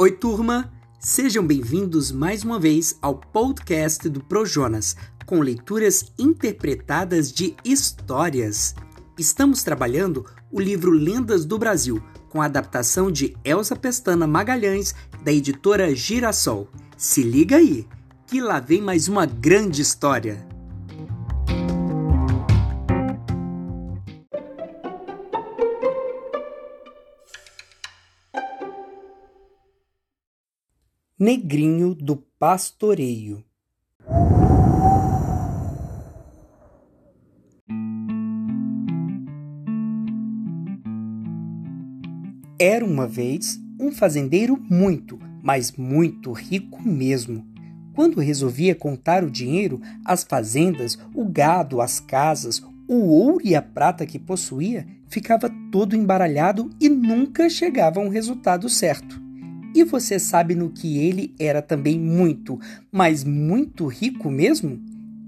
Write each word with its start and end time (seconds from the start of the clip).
Oi, 0.00 0.12
turma! 0.12 0.72
Sejam 1.00 1.44
bem-vindos 1.44 2.12
mais 2.12 2.44
uma 2.44 2.60
vez 2.60 2.96
ao 3.02 3.16
podcast 3.16 4.08
do 4.08 4.22
Projonas, 4.22 4.94
com 5.26 5.40
leituras 5.40 6.12
interpretadas 6.16 7.32
de 7.32 7.56
histórias. 7.64 8.76
Estamos 9.18 9.64
trabalhando 9.64 10.24
o 10.52 10.60
livro 10.60 10.92
Lendas 10.92 11.44
do 11.44 11.58
Brasil, 11.58 12.00
com 12.28 12.40
a 12.40 12.44
adaptação 12.44 13.10
de 13.10 13.36
Elsa 13.42 13.74
Pestana 13.74 14.24
Magalhães, 14.24 14.94
da 15.24 15.32
editora 15.32 15.92
Girassol. 15.92 16.68
Se 16.96 17.24
liga 17.24 17.56
aí, 17.56 17.84
que 18.24 18.40
lá 18.40 18.60
vem 18.60 18.80
mais 18.80 19.08
uma 19.08 19.26
grande 19.26 19.82
história. 19.82 20.47
Negrinho 31.20 31.96
do 31.96 32.14
Pastoreio 32.38 33.44
Era 42.56 42.84
uma 42.84 43.08
vez 43.08 43.58
um 43.80 43.90
fazendeiro 43.90 44.56
muito, 44.70 45.18
mas 45.42 45.72
muito 45.72 46.30
rico 46.30 46.80
mesmo. 46.80 47.44
Quando 47.96 48.20
resolvia 48.20 48.76
contar 48.76 49.24
o 49.24 49.30
dinheiro, 49.30 49.80
as 50.04 50.22
fazendas, 50.22 50.96
o 51.12 51.24
gado, 51.24 51.80
as 51.80 51.98
casas, 51.98 52.62
o 52.86 53.08
ouro 53.08 53.40
e 53.42 53.56
a 53.56 53.62
prata 53.62 54.06
que 54.06 54.20
possuía, 54.20 54.86
ficava 55.08 55.50
todo 55.72 55.96
embaralhado 55.96 56.70
e 56.80 56.88
nunca 56.88 57.50
chegava 57.50 57.98
a 57.98 58.04
um 58.04 58.08
resultado 58.08 58.68
certo. 58.68 59.27
E 59.74 59.84
você 59.84 60.18
sabe 60.18 60.54
no 60.54 60.70
que 60.70 60.98
ele 60.98 61.34
era 61.38 61.60
também 61.60 61.98
muito, 61.98 62.58
mas 62.90 63.24
muito 63.24 63.86
rico 63.86 64.30
mesmo? 64.30 64.80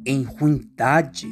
Em 0.04 0.22
ruindade. 0.22 1.28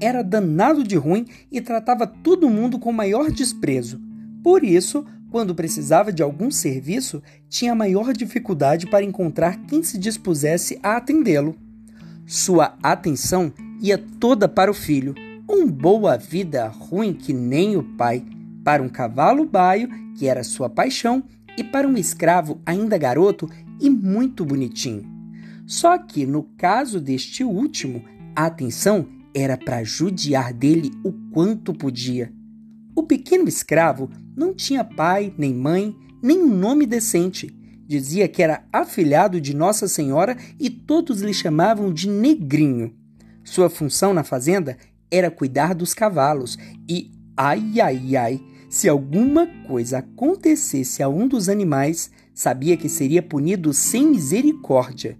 Era 0.00 0.22
danado 0.22 0.82
de 0.84 0.96
ruim 0.96 1.26
e 1.50 1.60
tratava 1.60 2.06
todo 2.06 2.50
mundo 2.50 2.78
com 2.78 2.92
maior 2.92 3.30
desprezo. 3.30 4.00
Por 4.42 4.62
isso, 4.62 5.04
quando 5.30 5.54
precisava 5.54 6.12
de 6.12 6.22
algum 6.22 6.50
serviço, 6.50 7.22
tinha 7.48 7.74
maior 7.74 8.12
dificuldade 8.12 8.86
para 8.86 9.04
encontrar 9.04 9.56
quem 9.66 9.82
se 9.82 9.98
dispusesse 9.98 10.78
a 10.82 10.96
atendê-lo. 10.96 11.56
Sua 12.26 12.76
atenção 12.82 13.52
ia 13.80 13.98
toda 13.98 14.48
para 14.48 14.70
o 14.70 14.74
filho, 14.74 15.14
um 15.50 15.66
boa 15.66 16.16
vida 16.16 16.68
ruim 16.68 17.12
que 17.12 17.32
nem 17.32 17.76
o 17.76 17.82
pai, 17.82 18.24
para 18.62 18.82
um 18.82 18.88
cavalo 18.88 19.44
baio, 19.44 19.88
que 20.16 20.26
era 20.26 20.44
sua 20.44 20.70
paixão, 20.70 21.22
e 21.56 21.64
para 21.64 21.86
um 21.86 21.96
escravo 21.96 22.60
ainda 22.64 22.98
garoto 22.98 23.48
e 23.80 23.88
muito 23.90 24.44
bonitinho. 24.44 25.04
Só 25.66 25.96
que 25.98 26.26
no 26.26 26.42
caso 26.56 27.00
deste 27.00 27.42
último, 27.42 28.04
a 28.36 28.46
atenção 28.46 29.06
era 29.34 29.56
para 29.56 29.82
judiar 29.82 30.52
dele 30.52 30.90
o 31.02 31.12
quanto 31.32 31.72
podia. 31.72 32.32
O 32.94 33.02
pequeno 33.02 33.48
escravo 33.48 34.10
não 34.36 34.54
tinha 34.54 34.84
pai, 34.84 35.34
nem 35.36 35.52
mãe, 35.54 35.96
nem 36.22 36.42
um 36.42 36.54
nome 36.54 36.86
decente. 36.86 37.54
Dizia 37.86 38.28
que 38.28 38.42
era 38.42 38.64
afilhado 38.72 39.40
de 39.40 39.54
Nossa 39.54 39.88
Senhora 39.88 40.36
e 40.58 40.70
todos 40.70 41.20
lhe 41.20 41.34
chamavam 41.34 41.92
de 41.92 42.08
Negrinho. 42.08 42.94
Sua 43.42 43.68
função 43.68 44.14
na 44.14 44.24
fazenda 44.24 44.78
era 45.10 45.30
cuidar 45.30 45.74
dos 45.74 45.92
cavalos 45.92 46.58
e, 46.88 47.10
ai, 47.36 47.80
ai, 47.80 48.16
ai, 48.16 48.40
se 48.74 48.88
alguma 48.88 49.46
coisa 49.68 49.98
acontecesse 49.98 51.00
a 51.00 51.08
um 51.08 51.28
dos 51.28 51.48
animais, 51.48 52.10
sabia 52.34 52.76
que 52.76 52.88
seria 52.88 53.22
punido 53.22 53.72
sem 53.72 54.04
misericórdia. 54.10 55.16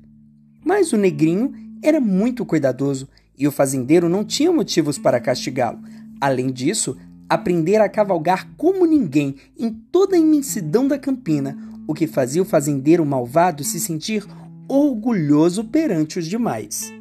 Mas 0.64 0.92
o 0.92 0.96
negrinho 0.96 1.52
era 1.80 2.00
muito 2.00 2.44
cuidadoso 2.44 3.08
e 3.38 3.46
o 3.46 3.52
fazendeiro 3.52 4.08
não 4.08 4.24
tinha 4.24 4.50
motivos 4.50 4.98
para 4.98 5.20
castigá-lo. 5.20 5.78
Além 6.20 6.50
disso, 6.50 6.96
aprendera 7.28 7.84
a 7.84 7.88
cavalgar 7.88 8.50
como 8.56 8.84
ninguém 8.84 9.36
em 9.56 9.70
toda 9.70 10.16
a 10.16 10.18
imensidão 10.18 10.88
da 10.88 10.98
campina, 10.98 11.56
o 11.86 11.94
que 11.94 12.08
fazia 12.08 12.42
o 12.42 12.44
fazendeiro 12.44 13.06
malvado 13.06 13.62
se 13.62 13.78
sentir 13.78 14.26
orgulhoso 14.68 15.62
perante 15.62 16.18
os 16.18 16.26
demais. 16.26 16.92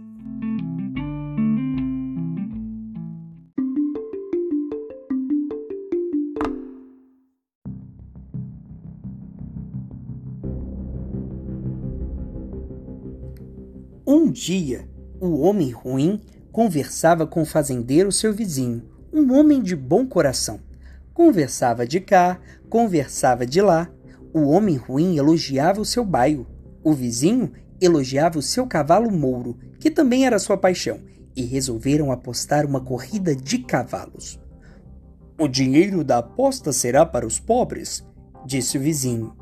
Dia, 14.34 14.90
o 15.22 15.40
homem 15.40 15.70
ruim 15.70 16.20
conversava 16.52 17.26
com 17.26 17.44
o 17.44 17.46
fazendeiro 17.46 18.12
seu 18.12 18.34
vizinho, 18.34 18.84
um 19.14 19.32
homem 19.34 19.62
de 19.62 19.76
bom 19.76 20.06
coração. 20.06 20.60
Conversava 21.14 21.86
de 21.88 22.00
cá, 22.00 22.40
conversava 22.68 23.46
de 23.46 23.62
lá. 23.62 23.90
O 24.34 24.50
homem 24.50 24.76
ruim 24.76 25.16
elogiava 25.16 25.80
o 25.80 25.86
seu 25.86 26.04
baio. 26.04 26.48
O 26.84 26.92
vizinho 26.92 27.52
elogiava 27.80 28.40
o 28.40 28.42
seu 28.42 28.66
cavalo 28.66 29.12
mouro, 29.12 29.58
que 29.80 29.92
também 29.92 30.26
era 30.26 30.40
sua 30.40 30.58
paixão, 30.58 31.00
e 31.36 31.44
resolveram 31.44 32.12
apostar 32.12 32.66
uma 32.66 32.82
corrida 32.82 33.36
de 33.36 33.60
cavalos. 33.60 34.40
O 35.40 35.48
dinheiro 35.48 36.04
da 36.04 36.18
aposta 36.18 36.72
será 36.72 37.06
para 37.06 37.28
os 37.28 37.40
pobres, 37.40 38.04
disse 38.46 38.78
o 38.78 38.82
vizinho. 38.82 39.36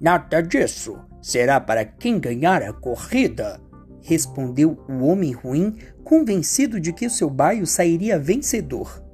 Nada 0.00 0.40
disso. 0.40 0.98
Será 1.20 1.60
para 1.60 1.84
quem 1.84 2.18
ganhar 2.18 2.62
a 2.62 2.72
corrida 2.72 3.60
respondeu 4.08 4.78
o 4.88 5.04
homem 5.04 5.32
ruim, 5.32 5.76
convencido 6.02 6.80
de 6.80 6.94
que 6.94 7.06
o 7.06 7.10
seu 7.10 7.28
baio 7.28 7.66
sairia 7.66 8.18
vencedor. 8.18 9.04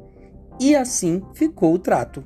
E 0.60 0.76
assim 0.76 1.20
ficou 1.34 1.74
o 1.74 1.78
trato. 1.80 2.22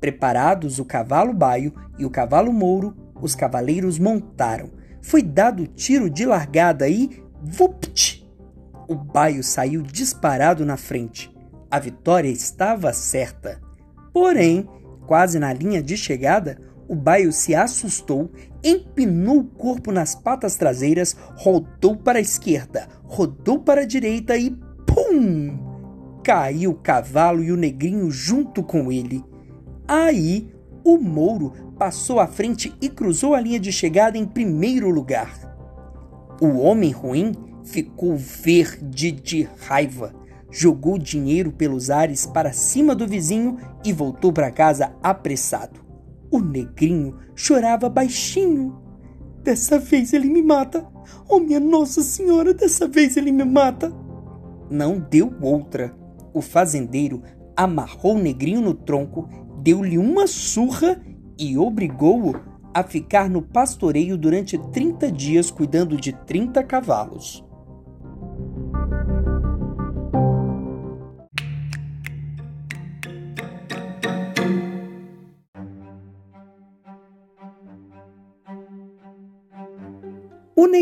Preparados 0.00 0.78
o 0.78 0.84
cavalo 0.84 1.34
baio 1.34 1.74
e 1.98 2.06
o 2.06 2.10
cavalo 2.10 2.50
mouro, 2.54 2.96
os 3.20 3.34
cavaleiros 3.34 3.98
montaram. 3.98 4.70
Foi 5.02 5.22
dado 5.22 5.66
tiro 5.66 6.08
de 6.08 6.24
largada 6.24 6.88
e 6.88 7.22
vupt! 7.42 8.26
O 8.88 8.94
baio 8.94 9.44
saiu 9.44 9.82
disparado 9.82 10.64
na 10.64 10.78
frente. 10.78 11.30
A 11.70 11.78
vitória 11.78 12.30
estava 12.30 12.94
certa. 12.94 13.60
Porém, 14.10 14.66
quase 15.06 15.38
na 15.38 15.52
linha 15.52 15.82
de 15.82 15.98
chegada, 15.98 16.58
o 16.90 16.94
baio 16.96 17.32
se 17.32 17.54
assustou, 17.54 18.32
empinou 18.64 19.38
o 19.38 19.44
corpo 19.44 19.92
nas 19.92 20.16
patas 20.16 20.56
traseiras, 20.56 21.16
rodou 21.36 21.96
para 21.96 22.18
a 22.18 22.20
esquerda, 22.20 22.88
rodou 23.04 23.60
para 23.60 23.82
a 23.82 23.86
direita 23.86 24.36
e 24.36 24.50
pum! 24.84 25.56
Caiu 26.24 26.72
o 26.72 26.74
cavalo 26.74 27.44
e 27.44 27.52
o 27.52 27.56
negrinho 27.56 28.10
junto 28.10 28.60
com 28.60 28.90
ele. 28.90 29.24
Aí, 29.86 30.52
o 30.82 30.98
mouro 30.98 31.52
passou 31.78 32.18
à 32.18 32.26
frente 32.26 32.74
e 32.80 32.88
cruzou 32.88 33.36
a 33.36 33.40
linha 33.40 33.60
de 33.60 33.70
chegada 33.70 34.18
em 34.18 34.26
primeiro 34.26 34.90
lugar. 34.90 35.32
O 36.40 36.58
homem 36.58 36.90
ruim 36.90 37.36
ficou 37.62 38.16
verde 38.16 39.12
de 39.12 39.48
raiva, 39.68 40.12
jogou 40.50 40.98
dinheiro 40.98 41.52
pelos 41.52 41.88
ares 41.88 42.26
para 42.26 42.52
cima 42.52 42.96
do 42.96 43.06
vizinho 43.06 43.58
e 43.84 43.92
voltou 43.92 44.32
para 44.32 44.50
casa 44.50 44.92
apressado. 45.00 45.89
O 46.30 46.38
negrinho 46.38 47.16
chorava 47.34 47.88
baixinho. 47.88 48.78
Dessa 49.42 49.78
vez 49.78 50.12
ele 50.12 50.28
me 50.28 50.42
mata. 50.42 50.86
Oh, 51.28 51.40
minha 51.40 51.58
Nossa 51.58 52.02
Senhora, 52.02 52.54
dessa 52.54 52.86
vez 52.86 53.16
ele 53.16 53.32
me 53.32 53.44
mata. 53.44 53.92
Não 54.70 54.98
deu 54.98 55.32
outra. 55.40 55.94
O 56.32 56.40
fazendeiro 56.40 57.22
amarrou 57.56 58.14
o 58.14 58.22
negrinho 58.22 58.60
no 58.60 58.74
tronco, 58.74 59.28
deu-lhe 59.62 59.98
uma 59.98 60.26
surra 60.26 61.00
e 61.38 61.58
obrigou-o 61.58 62.34
a 62.72 62.82
ficar 62.82 63.28
no 63.28 63.42
pastoreio 63.42 64.16
durante 64.16 64.56
30 64.56 65.10
dias 65.10 65.50
cuidando 65.50 65.96
de 65.96 66.12
30 66.12 66.62
cavalos. 66.62 67.44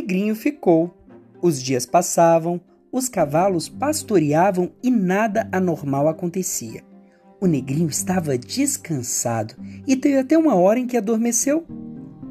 Negrinho 0.09 0.35
ficou. 0.35 0.91
Os 1.43 1.63
dias 1.63 1.85
passavam, 1.85 2.59
os 2.91 3.11
cavalos 3.11 3.69
pastoreavam 3.69 4.71
e 4.83 4.91
nada 4.91 5.47
anormal 5.53 6.09
acontecia. 6.09 6.83
O 7.39 7.47
negrinho 7.47 7.91
estava 7.91 8.39
descansado 8.39 9.55
e 9.87 9.95
teve 9.95 10.17
até 10.17 10.39
uma 10.39 10.55
hora 10.55 10.79
em 10.79 10.87
que 10.87 10.97
adormeceu. 10.97 11.67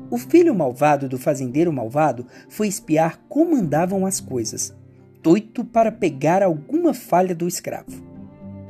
O 0.10 0.18
filho 0.18 0.56
malvado 0.56 1.08
do 1.08 1.20
fazendeiro 1.20 1.72
malvado 1.72 2.26
foi 2.50 2.68
espiar 2.68 3.20
como 3.30 3.56
andavam 3.56 4.08
as 4.08 4.20
coisas, 4.20 4.76
doito 5.22 5.64
para 5.64 5.92
pegar 5.92 6.42
alguma 6.42 6.96
falha 6.96 7.36
do 7.36 7.48
escravo. 7.48 8.04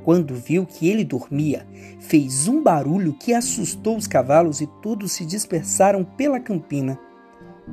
Quando 0.04 0.36
viu 0.36 0.66
que 0.66 0.90
ele 0.90 1.06
dormia, 1.06 1.66
fez 1.98 2.50
um 2.50 2.62
barulho 2.62 3.14
que 3.14 3.34
assustou 3.34 3.96
os 3.96 4.06
cavalos 4.06 4.60
e 4.60 4.68
todos 4.82 5.14
se 5.14 5.26
dispersaram 5.26 6.04
pela 6.04 6.42
campina. 6.42 7.00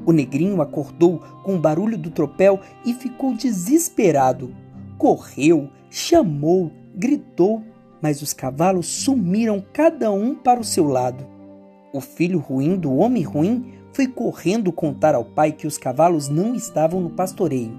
O 0.06 0.12
negrinho 0.12 0.60
acordou 0.60 1.20
com 1.42 1.56
o 1.56 1.60
barulho 1.60 1.96
do 1.96 2.10
tropel 2.10 2.60
e 2.84 2.92
ficou 2.92 3.34
desesperado. 3.34 4.54
Correu, 4.98 5.68
chamou, 5.90 6.70
gritou, 6.94 7.62
mas 8.02 8.20
os 8.20 8.32
cavalos 8.32 8.86
sumiram 8.86 9.64
cada 9.72 10.10
um 10.12 10.34
para 10.34 10.60
o 10.60 10.64
seu 10.64 10.86
lado. 10.86 11.26
O 11.92 12.00
filho 12.00 12.38
ruim 12.38 12.76
do 12.76 12.94
homem 12.94 13.22
ruim 13.22 13.72
foi 13.92 14.08
correndo 14.08 14.72
contar 14.72 15.14
ao 15.14 15.24
pai 15.24 15.52
que 15.52 15.66
os 15.66 15.78
cavalos 15.78 16.28
não 16.28 16.54
estavam 16.54 17.00
no 17.00 17.10
pastoreio. 17.10 17.72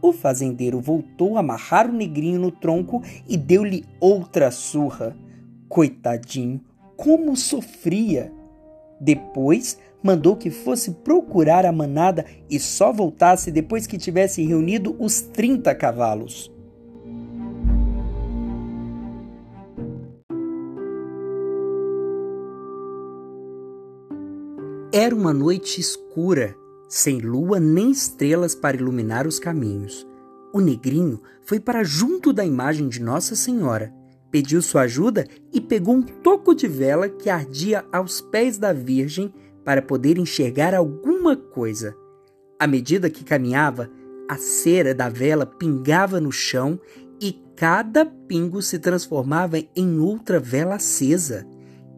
O 0.00 0.12
fazendeiro 0.12 0.80
voltou 0.80 1.36
a 1.36 1.40
amarrar 1.40 1.88
o 1.88 1.92
negrinho 1.92 2.40
no 2.40 2.50
tronco 2.50 3.02
e 3.28 3.36
deu-lhe 3.36 3.84
outra 4.00 4.50
surra. 4.50 5.16
Coitadinho, 5.68 6.60
como 6.96 7.36
sofria! 7.36 8.32
Depois 9.00 9.78
mandou 10.02 10.36
que 10.36 10.50
fosse 10.50 10.90
procurar 10.90 11.64
a 11.64 11.72
manada 11.72 12.26
e 12.50 12.58
só 12.58 12.92
voltasse 12.92 13.50
depois 13.50 13.86
que 13.86 13.96
tivesse 13.96 14.42
reunido 14.42 14.96
os 14.98 15.20
trinta 15.20 15.74
cavalos. 15.74 16.50
Era 24.94 25.14
uma 25.14 25.32
noite 25.32 25.80
escura 25.80 26.54
sem 26.86 27.20
lua 27.20 27.58
nem 27.58 27.90
estrelas 27.90 28.54
para 28.54 28.76
iluminar 28.76 29.26
os 29.26 29.38
caminhos. 29.38 30.06
O 30.52 30.60
negrinho 30.60 31.22
foi 31.40 31.58
para 31.58 31.82
junto 31.82 32.30
da 32.30 32.44
imagem 32.44 32.86
de 32.86 33.00
Nossa 33.00 33.34
Senhora, 33.34 33.90
pediu 34.30 34.60
sua 34.60 34.82
ajuda 34.82 35.26
e 35.50 35.58
pegou 35.58 35.94
um 35.94 36.02
toco 36.02 36.54
de 36.54 36.68
vela 36.68 37.08
que 37.08 37.30
ardia 37.30 37.82
aos 37.90 38.20
pés 38.20 38.58
da 38.58 38.74
Virgem 38.74 39.32
para 39.64 39.82
poder 39.82 40.18
enxergar 40.18 40.74
alguma 40.74 41.36
coisa. 41.36 41.94
À 42.58 42.66
medida 42.66 43.10
que 43.10 43.24
caminhava, 43.24 43.90
a 44.28 44.36
cera 44.36 44.94
da 44.94 45.08
vela 45.08 45.44
pingava 45.44 46.20
no 46.20 46.32
chão 46.32 46.78
e 47.20 47.32
cada 47.56 48.04
pingo 48.04 48.62
se 48.62 48.78
transformava 48.78 49.58
em 49.76 49.98
outra 49.98 50.40
vela 50.40 50.76
acesa. 50.76 51.46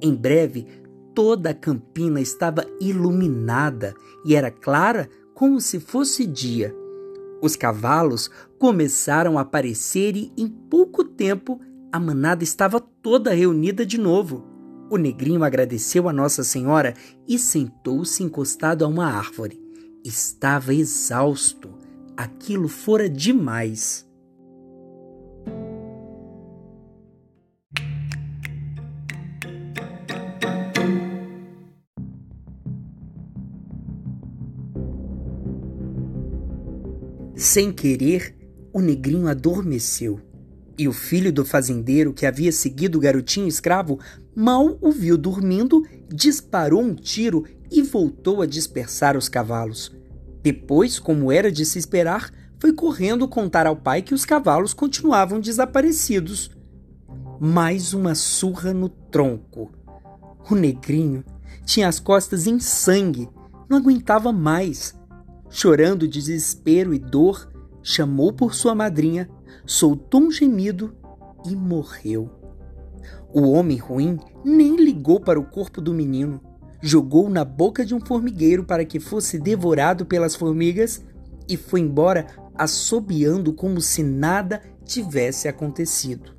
Em 0.00 0.14
breve, 0.14 0.66
toda 1.14 1.50
a 1.50 1.55
campina 1.55 2.20
estava 2.20 2.66
iluminada 2.81 3.94
e 4.25 4.34
era 4.34 4.50
clara 4.50 5.08
como 5.34 5.60
se 5.60 5.81
fosse 5.81 6.26
dia. 6.26 6.75
Os 7.40 7.56
cavalos 7.56 8.31
começaram 8.58 9.38
a 9.38 9.43
aparecer 9.43 10.17
e, 10.17 10.32
em 10.37 10.49
pouco 10.49 11.05
tempo, 11.05 11.60
a 11.93 12.00
manada 12.00 12.43
estava 12.43 12.81
toda 12.81 13.34
reunida 13.34 13.84
de 13.84 13.99
novo. 13.99 14.54
O 14.90 14.96
negrinho 14.96 15.42
agradeceu 15.42 16.08
a 16.08 16.12
Nossa 16.12 16.44
Senhora 16.44 16.94
e 17.26 17.38
sentou-se 17.38 18.22
encostado 18.22 18.84
a 18.84 18.88
uma 18.88 19.06
árvore. 19.06 19.60
Estava 20.04 20.75
exausto. 20.75 21.70
Aquilo 22.16 22.69
fora 22.69 23.08
demais. 23.08 24.06
Sem 37.34 37.72
querer, 37.72 38.36
o 38.72 38.81
negrinho 38.81 39.28
adormeceu. 39.28 40.20
E 40.78 40.88
o 40.88 40.92
filho 40.92 41.32
do 41.32 41.44
fazendeiro 41.44 42.12
que 42.12 42.26
havia 42.26 42.50
seguido 42.50 42.98
o 42.98 43.00
garotinho 43.00 43.46
escravo 43.46 43.98
mal 44.34 44.78
o 44.81 44.90
viu 44.90 45.16
dormindo, 45.16 45.86
disparou 46.08 46.82
um 46.82 46.94
tiro 46.94 47.44
e 47.70 47.82
voltou 47.82 48.42
a 48.42 48.46
dispersar 48.46 49.16
os 49.16 49.28
cavalos. 49.28 49.94
Depois, 50.42 50.98
como 50.98 51.32
era 51.32 51.50
de 51.50 51.64
se 51.64 51.78
esperar, 51.78 52.31
foi 52.58 52.72
correndo 52.72 53.28
contar 53.28 53.66
ao 53.66 53.76
pai 53.76 54.02
que 54.02 54.14
os 54.14 54.25
cavalos 54.25 54.75
continuavam 54.75 55.40
desaparecidos. 55.40 56.50
Mais 57.40 57.94
uma 57.94 58.14
surra 58.14 58.72
no 58.72 58.88
tronco. 58.88 59.72
O 60.50 60.54
negrinho 60.54 61.25
tinha 61.64 61.88
as 61.88 61.98
costas 61.98 62.46
em 62.46 62.60
sangue, 62.60 63.28
não 63.69 63.78
aguentava 63.78 64.32
mais 64.32 64.94
chorando 65.54 66.08
de 66.08 66.20
desespero 66.20 66.92
e 66.92 66.98
dor, 66.98 67.48
chamou 67.81 68.32
por 68.32 68.56
sua 68.56 68.75
madrinha, 68.75 69.31
soltou 69.64 70.20
um 70.20 70.31
gemido 70.31 70.96
e 71.46 71.54
morreu. 71.54 72.28
O 73.33 73.51
homem 73.51 73.79
ruim 73.79 74.19
nem 74.45 74.77
ligou 74.77 75.21
para 75.21 75.41
o 75.41 75.45
corpo 75.45 75.81
do 75.81 75.95
menino, 75.95 76.41
jogou 76.81 77.31
na 77.31 77.45
boca 77.45 77.85
de 77.85 77.95
um 77.95 78.01
formigueiro 78.01 78.65
para 78.65 78.85
que 78.85 79.01
fosse 79.01 79.39
devorado 79.39 80.05
pelas 80.05 80.35
formigas 80.35 81.03
e 81.49 81.56
foi 81.56 81.81
embora 81.81 82.27
assobiando 82.55 83.53
como 83.53 83.81
se 83.81 84.03
nada 84.03 84.62
tivesse 84.85 85.49
acontecido. 85.49 86.33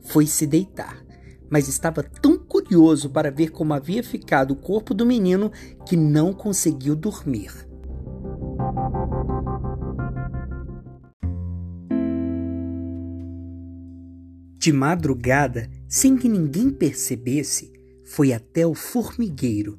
Foi 0.00 0.26
se 0.26 0.46
deitar, 0.46 1.04
mas 1.50 1.68
estava 1.68 2.02
tão 2.02 2.38
curioso 2.38 3.10
para 3.10 3.30
ver 3.30 3.50
como 3.50 3.74
havia 3.74 4.02
ficado 4.02 4.52
o 4.52 4.56
corpo 4.56 4.94
do 4.94 5.04
menino 5.04 5.52
que 5.86 5.96
não 5.96 6.32
conseguiu 6.32 6.96
dormir. 6.96 7.67
De 14.68 14.72
madrugada, 14.74 15.70
sem 15.88 16.14
que 16.14 16.28
ninguém 16.28 16.68
percebesse, 16.68 17.72
foi 18.04 18.34
até 18.34 18.66
o 18.66 18.74
formigueiro. 18.74 19.78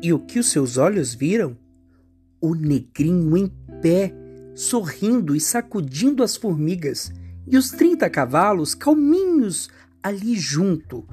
E 0.00 0.10
o 0.10 0.18
que 0.18 0.38
os 0.38 0.46
seus 0.46 0.78
olhos 0.78 1.12
viram? 1.12 1.54
O 2.40 2.54
negrinho 2.54 3.36
em 3.36 3.52
pé, 3.82 4.10
sorrindo 4.54 5.36
e 5.36 5.40
sacudindo 5.40 6.22
as 6.22 6.34
formigas, 6.34 7.12
e 7.46 7.58
os 7.58 7.72
trinta 7.72 8.08
cavalos 8.08 8.74
calminhos 8.74 9.68
ali 10.02 10.34
junto. 10.34 11.06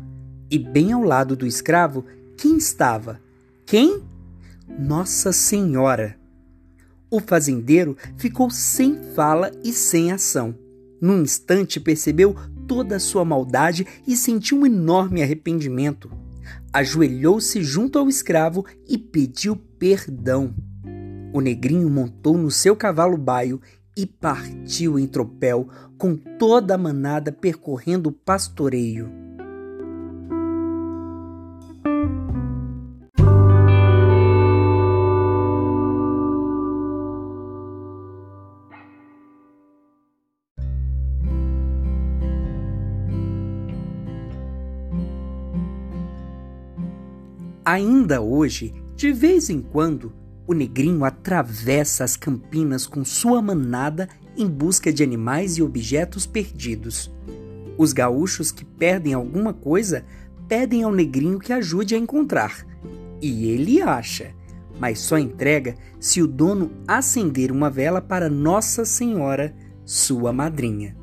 E 0.50 0.58
bem 0.58 0.94
ao 0.94 1.04
lado 1.04 1.36
do 1.36 1.46
escravo, 1.46 2.06
quem 2.38 2.56
estava? 2.56 3.20
Quem? 3.66 4.02
Nossa 4.80 5.34
Senhora. 5.34 6.16
O 7.12 7.20
fazendeiro 7.20 7.98
ficou 8.16 8.50
sem 8.50 8.98
fala 9.14 9.52
e 9.62 9.74
sem 9.74 10.10
ação. 10.10 10.56
Num 11.02 11.22
instante 11.22 11.82
percebeu 11.82 12.34
toda 12.70 12.98
a 12.98 13.00
sua 13.00 13.26
maldade 13.26 13.86
e 14.08 14.16
sentiu 14.16 14.60
um 14.60 14.66
enorme 14.66 15.24
arrependimento. 15.24 16.12
Ajoelhou-se 16.72 17.64
junto 17.64 17.98
ao 17.98 18.08
escravo 18.08 18.64
e 18.88 18.96
pediu 18.96 19.56
perdão. 19.56 20.54
O 21.34 21.42
negrinho 21.42 21.90
montou 21.90 22.38
no 22.38 22.52
seu 22.52 22.76
cavalo 22.76 23.18
baio 23.18 23.60
e 23.98 24.06
partiu 24.06 25.00
em 25.00 25.08
tropel, 25.08 25.68
com 25.98 26.16
toda 26.16 26.76
a 26.76 26.78
manada 26.78 27.32
percorrendo 27.32 28.10
o 28.10 28.14
pastoreio. 28.14 29.29
Ainda 47.72 48.20
hoje, 48.20 48.74
de 48.96 49.12
vez 49.12 49.48
em 49.48 49.62
quando, 49.62 50.12
o 50.48 50.56
negrinho 50.56 51.06
atravessa 51.06 52.04
as 52.04 52.18
campinas 52.18 52.88
com 52.88 53.06
sua 53.06 53.44
manada 53.44 54.10
em 54.36 54.48
busca 54.48 54.92
de 54.92 55.04
animais 55.04 55.56
e 55.56 55.62
objetos 55.62 56.26
perdidos. 56.26 57.14
Os 57.78 57.94
gaúchos 57.94 58.52
que 58.52 58.66
perdem 58.66 59.14
alguma 59.14 59.54
coisa 59.54 60.04
pedem 60.48 60.82
ao 60.82 60.92
negrinho 60.92 61.38
que 61.38 61.54
ajude 61.54 61.94
a 61.94 62.00
encontrar. 62.00 62.66
E 63.22 63.52
ele 63.52 63.84
acha, 63.84 64.34
mas 64.80 64.98
só 64.98 65.20
entrega 65.20 65.76
se 66.00 66.24
o 66.24 66.28
dono 66.28 66.72
acender 66.88 67.52
uma 67.52 67.70
vela 67.70 68.02
para 68.02 68.32
Nossa 68.32 68.84
Senhora, 68.84 69.56
sua 69.86 70.34
madrinha. 70.34 70.98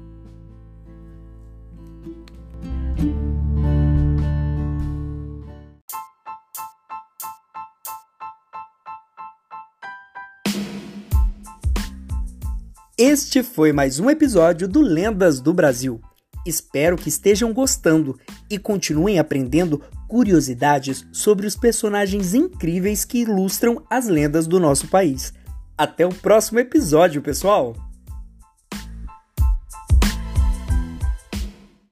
Este 12.99 13.43
foi 13.43 13.75
mais 13.75 14.00
um 14.00 14.09
episódio 14.09 14.67
do 14.67 14.81
Lendas 14.81 15.38
do 15.38 15.53
Brasil. 15.53 16.00
Espero 16.47 16.97
que 16.97 17.11
estejam 17.11 17.53
gostando 17.53 18.19
e 18.49 18.59
continuem 18.59 19.19
aprendendo 19.19 19.83
curiosidades 20.09 21.07
sobre 21.12 21.47
os 21.47 21.55
personagens 21.55 22.33
incríveis 22.33 23.05
que 23.05 23.19
ilustram 23.19 23.85
as 23.91 24.09
lendas 24.09 24.47
do 24.47 24.59
nosso 24.59 24.88
país. 24.88 25.35
Até 25.76 26.07
o 26.07 26.15
próximo 26.15 26.59
episódio, 26.59 27.21
pessoal! 27.21 27.76